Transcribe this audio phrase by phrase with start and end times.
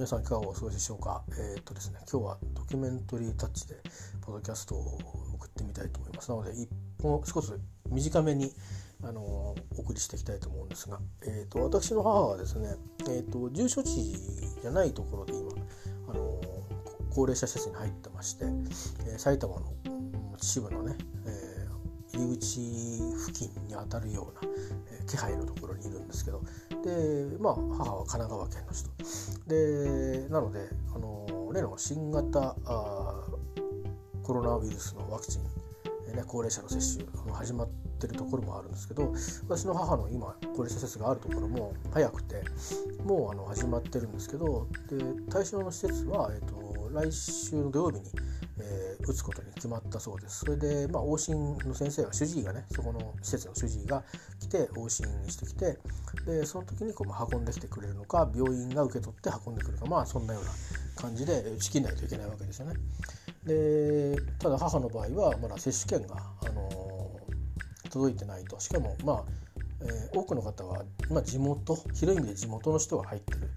[0.00, 1.22] 皆さんいかがお過ごしでしょうか？
[1.32, 3.74] えー、っとですね今日はドキュメンタリータッチで
[4.22, 4.98] ポッドキャストを
[5.34, 6.30] 送ってみたいと思います。
[6.30, 6.70] なので一
[7.02, 7.52] 本少し
[7.90, 8.50] 短めに
[9.04, 12.76] あのお送りしていきたいと思うんですが、えーと、私の母はですね、
[13.10, 14.16] えーと、重症地
[14.62, 15.52] じゃないところで今
[16.08, 16.40] あの
[17.10, 18.46] 高齢者施設に入ってまして、
[19.06, 19.66] えー、埼玉の
[20.38, 20.96] 秩父のね、
[21.26, 22.58] えー、入り口
[23.18, 24.50] 付近にあたるような、
[24.92, 26.42] えー、気配のところにいるんですけど
[26.82, 28.90] でまあ母は神奈川県の人。
[29.46, 32.54] でなのであの例の新型
[34.22, 35.42] コロナウイルスのワクチン、
[36.14, 37.68] ね、高齢者の接種始まっ
[38.00, 39.12] てるところもあるんですけど
[39.48, 42.42] 私の母の今高齢者施設があるところも早くて
[43.04, 48.04] もうあの始まってるんですけどで対象の施設は、えーと、来週の土曜日に、
[48.60, 54.02] えー、打つことに決まったそうですそれで、まあ、往診の先生が主治医がねそこの施設の主治医が
[54.40, 55.78] 来て往診してきて
[56.26, 60.50] でその時にこう運んできてくれるのか病院が受け取って運んでくるかまあそんなような
[61.00, 62.74] 感じで打ち切んないといけないわけですよね。
[63.44, 66.16] でただ母の場合はまだ接種券が、
[66.46, 66.68] あの
[67.90, 69.24] 届いてないとしかもまあ、
[69.82, 73.50] えー、多くの方は、まあ、地元広い意味で地元の人が入ってる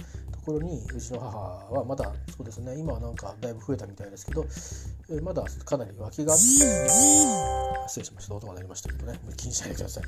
[0.44, 1.38] ころにうちの母
[1.80, 4.46] はまだそうですね今はなんかだいぶ増えたみたいですけど、
[5.22, 10.04] まだかなり脇が失礼しました音が鳴りましたけどね気にしないでください。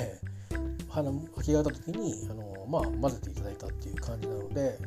[0.00, 4.78] えー、鼻脇があった時にあの、まあ、混ぜていただいたっていう感じなので、ね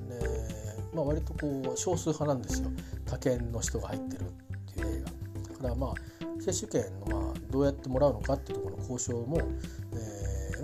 [0.93, 2.69] まあ、割とこう少数派なんですよ
[3.05, 5.05] 他県の人が入ってるっていう例が。
[5.05, 5.93] だからまあ
[6.41, 9.39] 接種券のまあどうやってもらうのかっていうところの交渉も、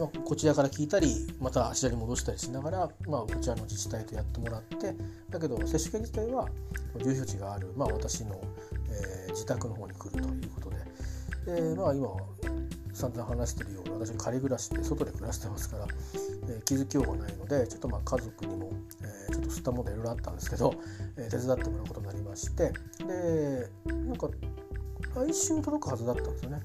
[0.08, 4.96] こちらから聞いたりまたあちらに戻したりしながら、まあ、こちらの自治体とやってもらって
[5.30, 6.48] だけど接種券自体は
[7.04, 8.42] 住所地がある、まあ、私の、
[8.90, 10.70] えー、自宅の方に来るということ
[11.52, 12.10] でで、まあ、今
[12.94, 15.88] 散々話してるように私仮暮らしで外で暮らしてますから、
[16.50, 18.72] えー、気づきようがないのでちょっとまあ家族にも、
[19.02, 20.74] えー、ちょっと吸ったものいろいろあったんですけど、
[21.18, 22.74] えー、手伝ってもらうことになりまして
[23.06, 24.30] でなんか
[25.16, 26.62] 来週届くはずだったんですよね。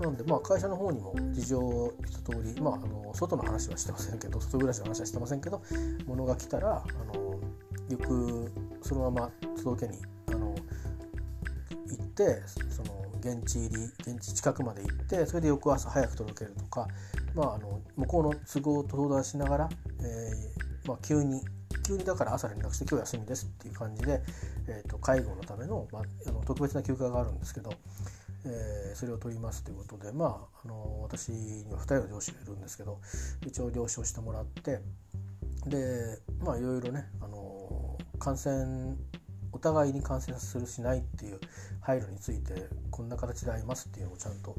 [0.00, 5.62] なのでまあ会社の方にも事情を一通り、まあ、あの外の話はしてませんけど外暮らしの話はしてませんけど
[6.06, 7.38] 物が来たらあの
[7.90, 8.50] よく
[8.82, 9.30] そのまま
[9.62, 10.54] 届けにあの
[11.86, 16.88] 行ってその現地入り現地近くまで行ってそれで翌朝早く届けるとか、
[17.34, 19.68] まあ、あの向こうの都合と相談しながら、
[20.00, 21.42] えーまあ、急に
[21.86, 24.22] 急にだから朝連絡して今日休みですっていう感じで、
[24.68, 27.72] えー、と介護のための,、まあ、あの特別な休暇があるんですけど、
[28.44, 33.00] えー、それを取りますということでまああの私には2人の上司がいるんですけど
[33.46, 34.80] 一応了承してもらって
[35.66, 38.96] でまあいろいろねあの感染
[39.52, 41.40] お互いに感染するしないっていう
[41.80, 44.54] 配慮についてこんな形で会いますっていうのをちゃんと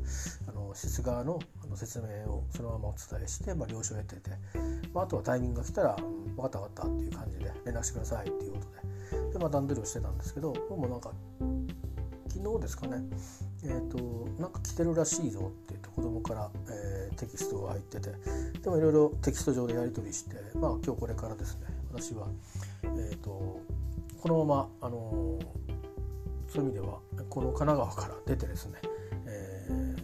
[0.48, 4.32] あの施設側のあの説明をそのままお伝えして、まあ、了承を得てて、
[4.94, 5.96] まあ、あとはタイミングが来たら
[6.36, 9.34] 「分かった分かった」っていう感じで連絡してくださいっていうことで。
[9.34, 11.12] で、まあ、段取りをしてたんですけどもうなんか
[12.28, 12.98] 昨日ですかね
[13.64, 13.98] えーと、
[14.42, 18.10] なんか来てるらしいぞって言って子供から、えー、テキストが入ってて
[18.62, 21.68] でもいろいろテキスト上でやり取りしてまあ今日これからですね。
[21.94, 22.28] 私は、
[22.84, 23.62] えーと
[24.22, 28.80] このまま、あのー、そういう意味ではこの神奈川から出てですね、
[29.26, 29.96] え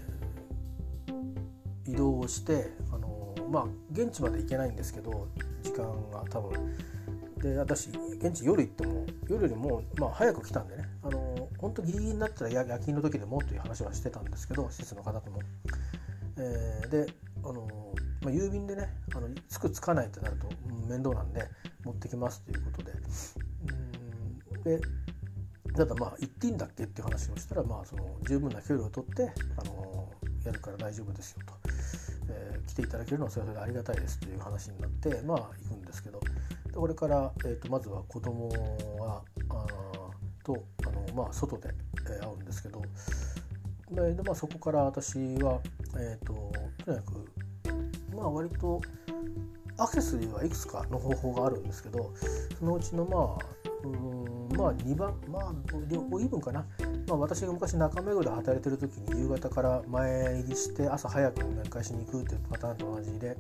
[1.86, 5.28] ー、移動をして、あのー、まあ現地まで行けないんですけど
[5.62, 6.76] 時間が多分。
[7.38, 11.20] で私現地夜行っても夜よりも、まあ、早く来たんでね、あの、
[11.58, 15.42] 本当ギリギリになったら夜勤の時でもという話はしてたんですけど施設の方とも。
[16.40, 17.08] えー、で、
[17.44, 17.68] あの
[18.22, 20.48] まあ、郵便でねあのつくつかないってなると
[20.88, 21.42] 面倒なんで
[21.84, 22.92] 持ってきますということで。
[22.92, 24.82] うんで
[25.76, 30.12] ただまあ言っていいんだっけっていう話をしたら、まあ、その十分な距離を取って、あの
[30.44, 31.54] やるから大丈夫ですよと、
[32.32, 36.20] えー、来ていただけるのはそれはそれありがたいですという話になってまあ行くんですけど。
[36.20, 38.50] でこれから、えーと、まずは子供
[39.00, 39.66] はあ
[40.44, 40.64] と、
[41.18, 41.74] まあ、外で、
[42.06, 42.82] えー、会うんですけど
[43.92, 45.60] で、まあ、そこから私は、
[45.98, 46.52] えーと、
[46.86, 47.26] とにかく
[48.16, 48.82] まあ割と
[49.78, 52.12] アクセスにはいくつかの方法があるんですけど
[52.58, 55.54] そのうちのまあうんまあ2番まあ
[55.88, 56.66] 両方イーブンかな、
[57.08, 63.38] まあ、私が昔中目黒で働いてる時に夕方から前入りして朝早く面会しに行くっていうパターンと同じで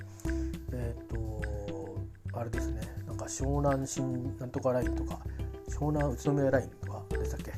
[0.73, 1.97] えっ、ー、と
[2.33, 2.81] あれですね。
[3.07, 5.19] なんか湘南新なんとかラインとか
[5.69, 7.51] 湘南宇都宮ラインとかでしたっけ？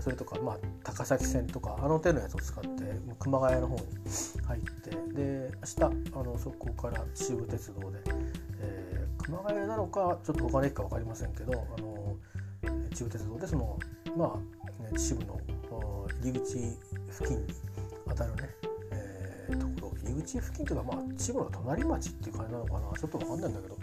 [0.00, 2.68] それとか、まあ、高崎線とかあの手のやつを使って
[3.18, 3.82] 熊谷の方に
[4.46, 5.50] 入ってで
[5.80, 7.98] 明日あのそこから秩父鉄道で、
[8.60, 12.16] えー、熊谷なのかちょっと他の駅か分かりませんけどあの
[12.90, 13.78] 秩父鉄道でその
[14.16, 15.40] まあ秩父の
[16.22, 16.58] 入り口
[17.10, 17.46] 付近に
[18.08, 18.50] 当たるね、
[18.92, 19.98] えー、ところ。
[20.08, 22.80] 入り口付近というかまあ秩父の隣町っていう感じなのかな。
[22.98, 23.76] ちょっと分かんないんだけど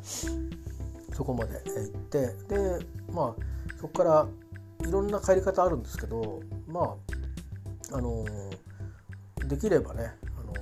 [1.14, 2.20] そこまで行って
[2.50, 4.28] でまあそこから
[4.88, 6.96] いろんな帰り方あるんですけどま
[7.92, 8.26] ああの
[9.48, 10.54] できればね、あの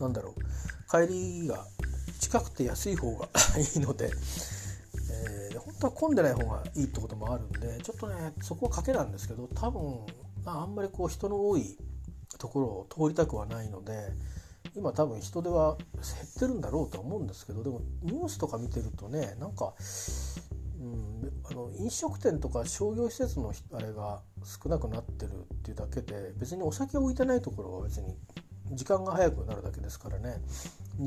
[0.00, 0.40] なんだろう
[0.90, 1.12] 帰
[1.42, 1.64] りが
[2.18, 3.28] 近くて安い方が
[3.58, 4.10] いいので、
[5.10, 10.06] えー、本当は混んでない方がいいってこともあるんでちょっとねそこは賭けなんですけど多分
[10.44, 11.78] あんまりこう人の多い
[12.38, 14.12] ところを通りたくはないので
[14.74, 19.74] 今多分人手は減ってるんだろうとは思うんですけどでもニュースとか見てるとねなんか、
[20.80, 28.16] うん、あの飲食店とか商業施設のあれが少なくなってるっていうだけで別にお酒を置いてないところは別に
[28.72, 30.40] 時間が早くなるだけですからね。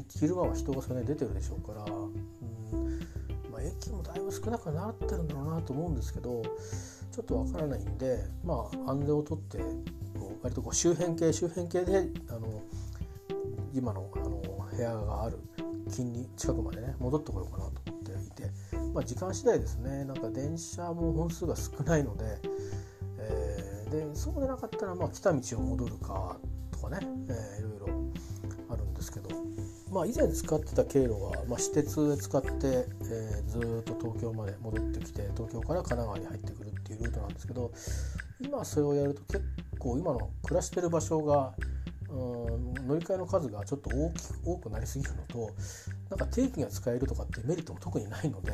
[0.09, 2.99] 昼間は人がそれ出てるでしょうから、うん。
[3.51, 6.41] まあ、駅もだいぶ少なくなってるんだろうなと思うんですけど
[7.11, 9.59] ちょっとわからないんでまあ安全をとって
[10.41, 12.63] 割とこう周辺系周辺系であの
[13.73, 14.41] 今のあの
[14.75, 15.37] 部屋がある
[15.89, 17.81] 近に近くまでね戻ってこようかなと、
[18.94, 20.06] まあ、時間次第ですね。
[20.06, 22.40] なんか電車も本数が少ないので、
[23.18, 26.38] えー、でそうでなかったらまあ来た道を戻るか
[26.72, 27.00] とかね、
[27.30, 27.88] えー、いろいろ
[28.69, 29.30] あるんですけど、
[29.92, 37.72] まあ、以前使ってた経路は、まあ、私鉄で使って、えー、ずっと東京まで戻ってきて東京から神奈川に入ってくるっていうルートなんですけど
[38.40, 39.45] 今それをやると結
[39.80, 41.54] 構今の暮らしてる場所が
[42.10, 45.50] うん乗り換えの数がちょっと大きく多くなりすぎるのと
[46.13, 48.51] なんか定期が使えるとかってメリットも特にないので、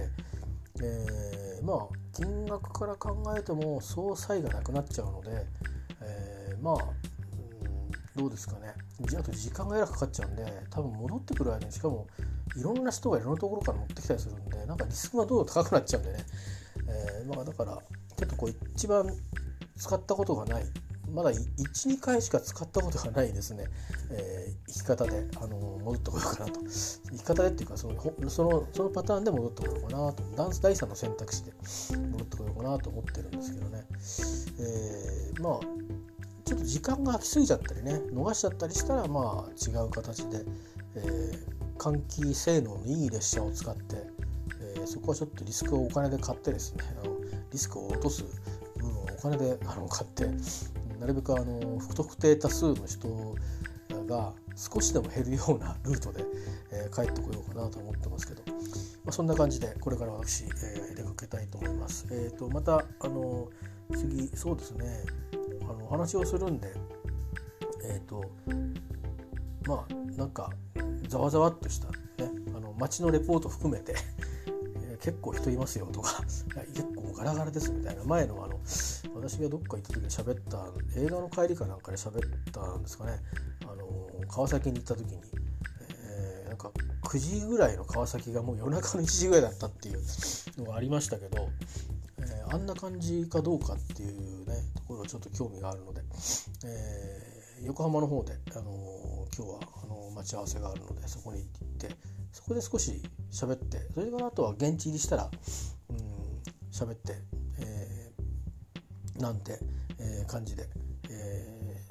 [0.82, 1.78] えー、まあ
[2.14, 5.46] 金額から考えても総裁がなくなっちゃうので、
[6.02, 6.82] えー、まあ、うん、
[8.16, 8.74] どうですかね。
[9.18, 12.08] あと時間がえらくかかっちゃうんで多分戻ってくる間にしかも
[12.56, 16.26] いろんな人がいろんなところから乗ってきたりするんでなんかリスクがどんどん高くなっちゃうんでね、
[17.20, 19.06] えー、まあ、だからちょっとこう一番
[19.78, 20.64] 使ったことがない
[21.14, 23.66] まだ12回しか使ったことがないですね、
[24.12, 26.62] えー、生き方で、あの戻ってこようかなと。
[26.62, 30.24] 生き方でっていうかそのそのそのパターンで戻ってこようかなと。
[30.36, 31.52] ダンス第3の選択肢で
[32.12, 33.84] 戻ってこようかなと思ってるんですけどね、
[34.60, 35.60] えー、まあ
[36.46, 40.44] ちょっと時間が空きすぎちゃったりね逃しちゃったりしたらまあ違う形で、
[40.96, 43.98] えー、換気性能のいい列車を使って、
[44.60, 47.16] えー、そこはちょっとリスクをお金で買ってですねあの
[47.52, 48.24] リスクを落とす
[48.78, 50.26] 部分をお金であの買って
[51.00, 53.36] なるべくあの不特定多数の人
[54.08, 56.26] が少しでも減るようなルートで、
[56.72, 62.08] えー、帰ってこようかなと思ってますけど、まあ、そんな感じでこれから私、えー、出かけたいと思います。
[62.12, 63.48] えーと、またあの
[63.94, 65.04] 次そうですね
[65.62, 66.74] あのお話をするんで
[67.84, 68.24] えっ、ー、と
[69.66, 70.52] まあなんか
[71.08, 71.88] ざわざわっとした
[72.24, 73.96] ねあの街のレポート含めて
[75.02, 76.22] 結構人いますよとか
[76.74, 78.60] 結構ガラガラですみたいな前のあの
[79.20, 80.66] 私がどっか行った時に喋った
[80.98, 82.22] 映画の帰りかなんかで喋っ
[82.52, 83.20] たんですかね。
[83.64, 85.22] あの川崎に行った時に、
[86.10, 86.72] えー、なんか
[87.04, 90.00] 9時ぐらいの川崎がもう夜中の1時ぐらいだったっていう
[90.58, 91.50] のがありましたけど、
[92.20, 96.02] えー、あんな感じかどうかっていうねところはちょっと興味があるので、
[96.66, 101.96] えー、横浜の方で、あの今日はあの待ち合わせがあるのでそこに行って
[102.32, 103.02] そこで少し
[103.32, 105.30] 喋ってそれからあとは現地入りしたら
[105.90, 106.30] うん
[106.72, 107.16] 喋って、
[109.20, 109.60] なんて、
[110.00, 110.68] えー、感じで、
[111.10, 111.86] え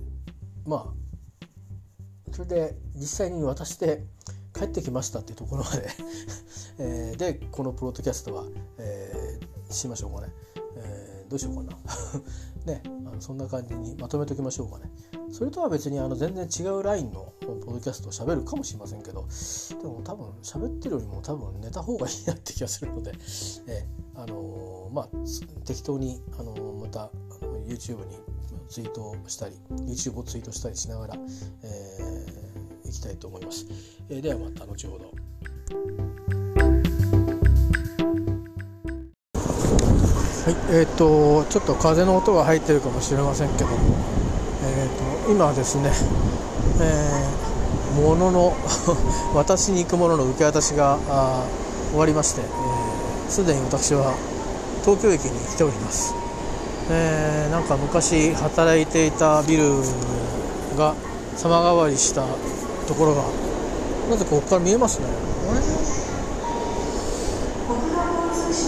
[0.67, 4.05] ー、まあそれで実際に渡して
[4.55, 5.89] 帰ってきましたっていうところまで
[6.81, 8.45] えー、でこのプロトキャストは、
[8.79, 10.33] えー、しましょうかね、
[10.77, 11.79] えー、どうしようかな。
[12.69, 14.91] ねあのそんな感じにまとめておきましょうかね。
[15.31, 19.27] それとは別にあの全然違うラインのポッドキャストを喋るかもしれませんけど
[19.81, 23.13] でも多分喋ってるよりも多分寝た方がいいなって気がするので、
[23.69, 25.09] え、あのー、まあ
[25.67, 27.11] 適当に、あの、またあ
[27.45, 28.19] の YouTube に
[28.69, 31.15] ツイートしたり YouTube をツイートしたりしながら、
[31.63, 33.67] えー、いきたいと思います、
[34.09, 36.08] え、ではまた後ほど。
[40.49, 43.77] はいえーと、ちょっと風の音が入ってるかもしれませんけども、
[44.65, 45.91] えーと、今ですね、
[46.81, 48.57] えー、ものの
[49.37, 50.97] 私に行くものの受け渡しが
[51.91, 52.41] 終わりまして
[53.29, 54.15] すで、ー、に私は
[54.87, 56.15] 東京駅に来ております、
[56.89, 59.69] えー、なんか昔働いていたビル
[60.79, 60.95] が
[61.37, 62.23] 様変わりした
[62.87, 63.21] ところが
[64.09, 65.05] なぜかここから見えますね。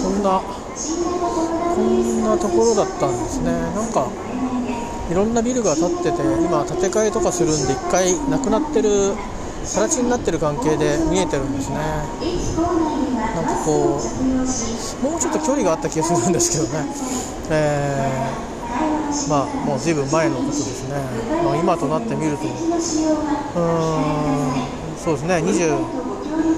[0.02, 0.59] こんなこ
[1.80, 3.52] んなところだったんですね。
[3.52, 4.08] なんか
[5.10, 9.14] いろんなビルが建ってて今建て替えとかするんで1回なくなってる
[9.64, 11.76] 更地になってる関係で見えてるんですね。
[11.76, 16.86] なんかこうもうちょっと距離があった気がするんですけどね、
[17.50, 20.94] えー、まあもう随分前のことですね、
[21.44, 22.44] まあ、今となってみると。
[22.44, 22.50] うー
[24.66, 25.36] んそうですね。
[25.36, 25.99] 20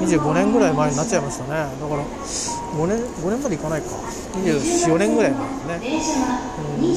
[0.06, 1.50] 25年ぐらい前になっちゃいましたね。
[1.50, 3.88] だから5年5年までいかないか。
[4.34, 6.02] 24年ぐらい前ね。
[6.80, 6.94] うん。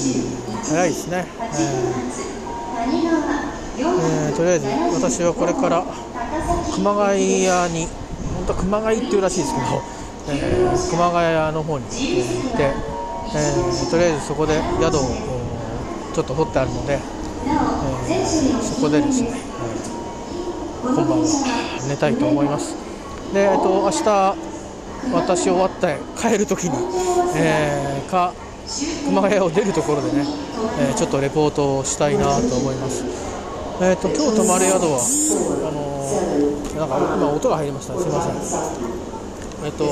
[0.65, 2.35] 早いですね、えー。
[3.77, 5.83] えー、とりあえず私はこれから
[6.73, 7.87] 熊谷に
[8.35, 9.65] 本当は熊谷っていうらしいですけど、
[10.29, 11.93] えー、熊谷の方に行っ
[12.55, 15.01] て、えー、とりあえずそこで宿を
[16.13, 22.75] ちょっと取ってあるので、えー、そこでですね、えー、今晩は寝たいと思います。
[23.35, 24.35] で、えっと、明日
[25.13, 26.71] 私終わって帰るときに、
[27.35, 28.33] えー、か
[29.05, 30.23] 熊谷を出るところでね、
[30.79, 33.03] えー、ちょっとレポートをしたいなと思います。
[33.81, 35.03] えーと、今日泊まる宿は
[35.67, 39.65] あのー、なんか今音が入りました、すみません。
[39.65, 39.83] えっ、と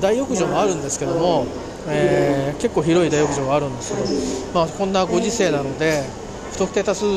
[0.00, 1.46] 大浴場もあるんですけども、
[1.88, 6.04] えー、結構広い大浴場があるんですけど、まあ、こんなご時世なので
[6.52, 7.10] 不特定多数の、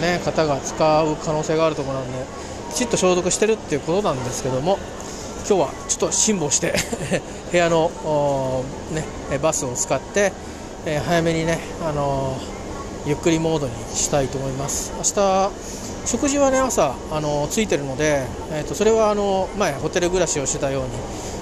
[0.00, 4.78] ね、方が使う可能性があるところなんできちっと消毒してるっていうことなんですけども
[5.48, 6.74] 今日はちょっと辛抱して
[7.50, 10.32] 部屋の、ね、バスを使って、
[10.86, 14.92] えー、早めにね、あのー、ゆっくりモードにしたいと思います。
[14.98, 15.50] 明日
[16.06, 20.88] 食事はね朝あのついてるので、えーと、それはあの前ホテル暮らしをしてたように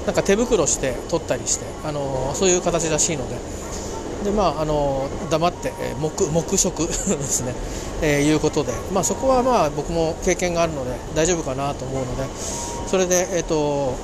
[0.07, 3.37] なんか手袋して取ったりしてあのそういう形らしいので
[4.25, 7.55] で、まあ、あの黙って、えー、黙黙食 ですね、
[8.03, 12.69] えー、いうことで、まあ、そこはまあ僕も経験があるので大丈夫かなと思うので。
[12.89, 13.95] それで、えーと、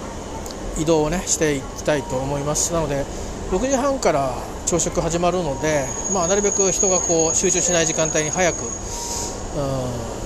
[0.79, 2.75] 移動を、ね、していきたいと思います。
[2.75, 3.07] なので
[3.51, 4.35] 6時半から
[4.67, 8.71] 朝食始まるので、まあ、なるべく人がこう集中しない時間帯に早く、うん、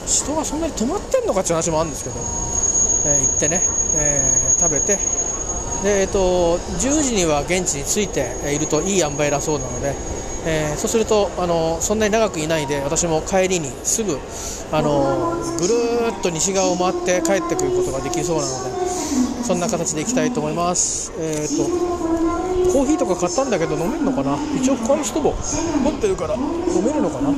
[0.06, 2.16] 人がそんなに止まってんのかっていう話もあるんですけど、
[3.06, 3.62] えー、行ってね、
[3.94, 4.98] えー、食べて
[5.82, 9.94] で、えーと、10時には現地に着いているといい塩梅だそうなので、
[10.46, 14.18] えー、そうするとあのそんなに長くいないで私も帰りにすぐ
[14.72, 15.74] あのぐる
[16.18, 18.86] っと西側を回って帰ってくることができそうなので
[19.44, 21.64] そんな形でいきたいと思います、えーと、
[22.72, 24.36] コーヒーとか買ったんだけど飲めるのかな？
[24.60, 25.34] 一応この人も
[25.82, 27.30] 持ってるから飲めるのかな？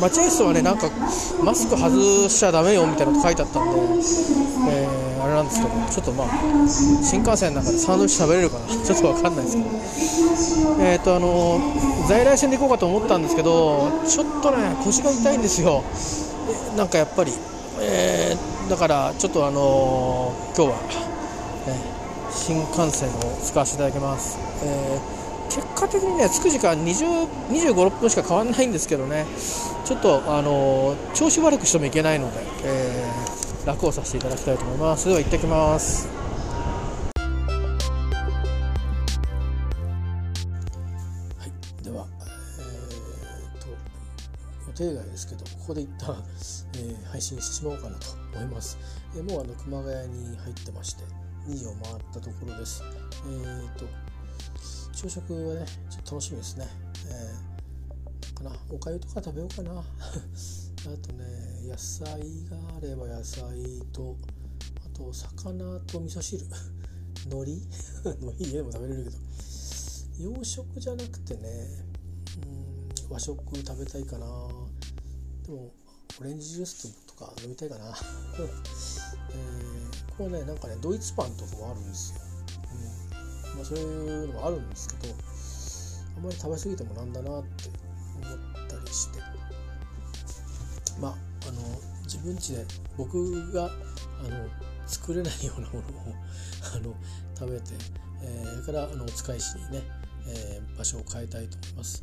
[0.00, 0.88] 待合室はねなんか
[1.42, 4.02] マスク外しちゃだめよみたいなの書いてあったんで、
[5.36, 6.28] なんですけどちょっとまあ
[6.68, 8.66] 新幹線の中でサンドイッチ食べれるかな？
[8.84, 9.68] ちょっと分かんないですけど。
[10.80, 11.60] えっ、ー、とあの
[12.08, 15.82] 在来線で行こうかと思ったんですけどちょっとね腰が痛いんですよ。
[16.76, 17.32] なんかやっぱり、
[17.80, 20.76] えー、だからちょっとあのー、今日は、
[21.66, 21.80] ね、
[22.30, 23.12] 新幹線を
[23.42, 29.26] 使わせていただきます、えー、結果的にね着く時間2 5 6分しか変わらないんですけどね。
[29.84, 33.25] ちょっとあの調子悪くしてもいけないので、えー
[33.66, 35.08] 楽をさせていただきたいと思います。
[35.08, 36.08] では行ってきます。
[41.36, 41.84] はい。
[41.84, 42.06] では
[42.60, 43.68] えー、と
[44.82, 46.14] 予定外ですけどここで一旦、
[46.76, 48.78] えー、配信してしまおうかなと思います、
[49.16, 51.02] えー、もうあの熊谷に入ってまして
[51.48, 52.84] 2時を回ったところです。
[52.84, 53.84] えー、と
[54.92, 56.68] 朝食はねちょっと楽しみですね、
[57.10, 59.82] えー、かなおかゆとか食べようかな。
[60.86, 61.24] あとね
[61.68, 62.08] 野菜
[62.48, 63.42] があれば野菜
[63.92, 64.16] と
[64.84, 66.44] あと魚と味噌汁。
[67.26, 67.52] 海苔？
[68.22, 69.16] 海苔家でも食べれるけど。
[70.18, 71.84] 洋食じゃなくてね
[72.42, 74.26] うん和食食べたいかな。
[75.44, 75.72] でも
[76.20, 77.90] オレンジジュースとか飲みたいかな、
[78.40, 82.20] えー、これねなんかねドイツパンとかもあるんですよ、
[83.52, 83.56] うん。
[83.56, 85.14] まあ、そういうのもあるんですけど
[86.16, 87.70] あんまり食べ過ぎてもなんだなって
[88.22, 89.35] 思ったりして。
[91.00, 91.14] まあ、
[91.48, 91.60] あの
[92.04, 92.64] 自分家で
[92.96, 94.48] 僕があの
[94.86, 95.82] 作れないようなものを
[96.74, 96.94] あの
[97.38, 97.74] 食べて、
[98.22, 99.82] えー、からあのお使いしにね、
[100.28, 102.02] えー、場所を変えたいと思います。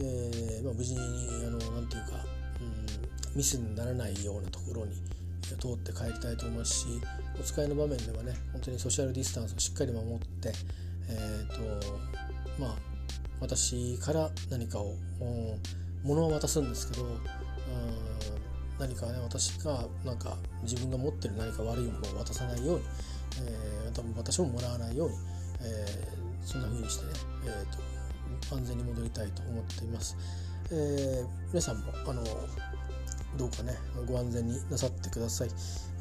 [0.00, 2.24] えーまあ、無事にあのなんていうか、
[2.60, 4.94] うん、ミスにならないようなところに
[5.56, 6.86] 通って帰りたいと思いますし
[7.40, 10.52] お使いの場面ではね本当にソーシャルディスタンスをしっかり守って、
[11.08, 11.98] えーと
[12.60, 12.76] まあ、
[13.40, 14.94] 私から何かを
[16.04, 17.06] 物を渡すんですけど
[18.78, 22.84] 何かね私がなんか自分が持ってる何か悪いものを渡さないように、
[23.42, 25.16] えー、多分私ももらわないように、
[25.62, 27.12] えー、そんな風にしてね、
[27.46, 30.16] えーと、安全に戻りたいと思っています。
[30.70, 32.22] えー、皆さんもあの
[33.36, 33.74] どうかね
[34.06, 35.48] ご安全になさってください。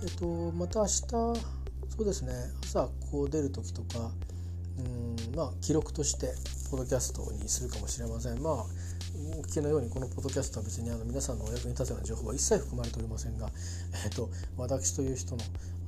[0.01, 1.35] えっ、ー、とまた明日そ
[1.99, 2.33] うですね
[2.63, 4.11] 朝こう出る時とか
[4.77, 6.33] うんまあ記録として
[6.69, 8.41] ポッドキャストにするかもしれません。
[8.41, 8.65] まあ
[9.17, 13.49] お聞きのようにこのポッドキャストは別にあの皆さんのお役に立つような情報は一切含まれておりませんが、
[14.05, 15.41] えーと、私という人の、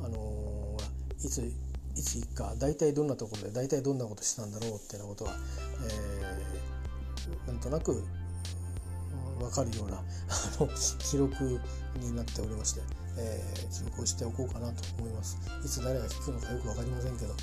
[0.03, 1.43] あのー、いつ
[1.95, 5.37] いつか大体どんなところで大体どんなことしてたんだろうっていうようなことは、
[5.83, 8.03] えー、なんとなく
[9.39, 10.03] 分かるようなあ
[10.59, 10.67] の
[10.99, 11.59] 記録
[11.99, 12.81] になっておりまして、
[13.17, 17.35] えー、記録をしておこうかなと思いますいつ誰が聞くのかよく分かりませんけど、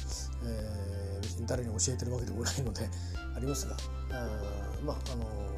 [0.44, 2.88] えー、別に誰に教えてるわけでもないので
[3.36, 3.76] ありますが
[4.10, 4.28] あ
[4.84, 5.56] まああの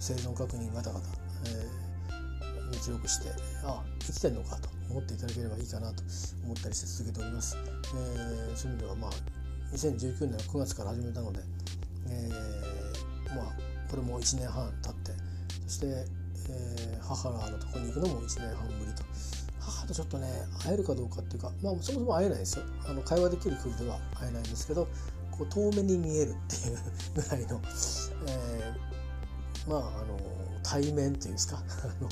[0.00, 1.06] 生存確認ガタガタ、
[1.46, 3.28] えー、記録して
[3.64, 6.02] あ生きてんのかと思っていただければいいかなと
[6.44, 9.10] 思ったりして続けております、えー、そういう意味ではまあ
[9.72, 11.40] 2019年9月から始めたので、
[12.08, 13.52] えー、まあ
[13.90, 15.12] これも1年半経って
[15.66, 19.04] そして、えー、母のとこに行くのも1年半ぶりと。
[19.60, 20.26] 母とちょっとね
[20.64, 22.64] 会えるかどうかっていうか、まあ、そもそも会えないですよ。
[22.88, 24.88] あの会話できる距離では会えないんですけど
[25.30, 26.78] こう遠目に見えるっていう
[27.14, 27.60] ぐらいの、
[28.26, 28.99] えー、
[29.68, 30.18] まああの
[30.62, 31.62] 対面っていうんですか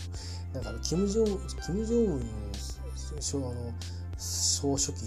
[0.54, 1.26] なんかキム・ジョン
[1.64, 2.22] キム・ジョンウン
[4.16, 5.06] 総書記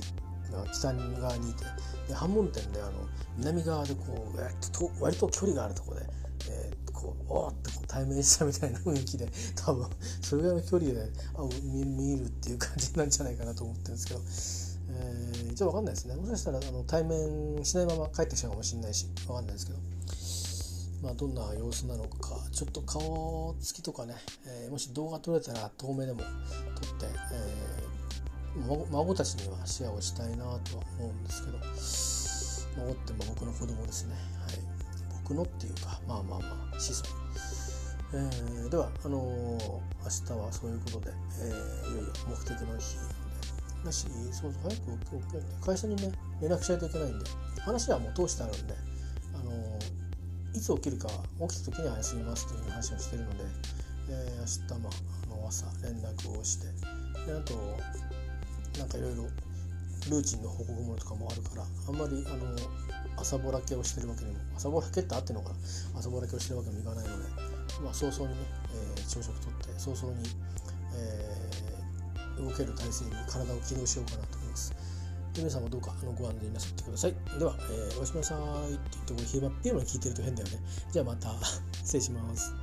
[0.52, 1.66] が北側にいて
[2.08, 2.92] で半門店であの
[3.38, 6.06] 南側でこうと割と距離があるところで、
[6.50, 9.90] えー、こうおーってこう対面したみたいな雰囲気で 多分
[10.22, 14.22] それぐらいの距離であ見見るっていう感じなんじゃないかなと思ってるんですけど。
[14.94, 19.80] えー、じゃあ分かんないですねもしかしたらあの対面しないまま帰ってきちゃうかもしれないし分かんないですけど
[21.02, 24.16] まあどんな様子なのかちょっと顔つきとかね、
[24.46, 26.28] えー、もし動画撮れたら遠目でも撮っ
[27.00, 27.82] て、え
[28.92, 34.20] 孫たちにはシェアをしたいなとは思うんですけど孫って僕の子供ですね、は
[34.52, 34.56] い、
[35.24, 36.92] 僕のっていうかまあまあまあ子
[38.12, 43.22] 孫、えー、ではあのー、明日はそういうことで、えー、いよいよ目的の日な
[43.86, 44.76] だしそうそう早
[45.60, 47.26] く会社にね連絡しないといけないんで
[47.62, 48.74] 話はもう通してあるんで、
[49.34, 49.56] あのー、
[50.54, 51.08] いつ起きるか
[51.48, 53.44] 起きた時には休みますという話をしてるので、
[54.10, 56.68] えー、明日、まあ、の朝連絡をして
[57.26, 57.54] であと
[58.80, 59.24] なんかいろいろ
[60.10, 62.56] ルーチンの報告ものとかもあるからあんまりあの
[63.18, 65.50] 朝ぼらけをしてるわけにも朝ぼらけってあってんのか
[65.94, 66.00] な？
[66.00, 67.30] 朝ぼらけをしてるわけにもいかないので、
[67.84, 68.44] まあ、早々にね、
[68.98, 70.26] えー、朝食とって早々に、
[70.96, 74.41] えー、動ける体制に体を起動しようかなと。
[75.38, 77.16] 皆さんもどうかあのご案内なさってください。
[77.40, 80.60] では、えー、おやすみなさいって言ってこれヒーバッピーマン聞いてると変だよね。
[80.92, 81.34] じゃあまた
[81.84, 82.54] 失礼します。